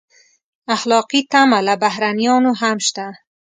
[0.75, 3.05] اخلاقي تمه له بهرنیانو هم شته.